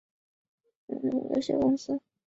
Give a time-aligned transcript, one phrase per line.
[0.87, 2.01] 全联实业股份有限公司